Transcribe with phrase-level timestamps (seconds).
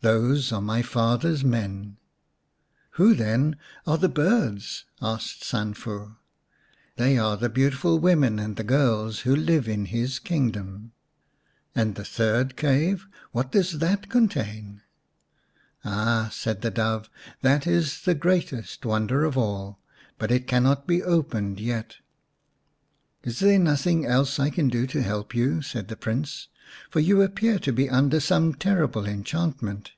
[0.10, 1.98] "Those are my father's men.""
[2.92, 3.56] Who then
[3.86, 6.16] are the birds?" asked Sanfu."
[6.96, 10.92] They are the beautiful women and the girls who live in his kingdom."
[11.74, 13.08] "And the third cave?
[13.32, 14.80] What does that contain?"
[15.82, 17.10] 243 The White Dove xx "Ah!" said the Dove.
[17.42, 19.80] "That is the greatest wonder of all.
[20.16, 21.96] But it cannot be opened yet.""
[23.22, 26.48] Is there nothing else I can do to help you?" said the Prince."
[26.90, 29.92] For you appear to be under some terrible enchantment."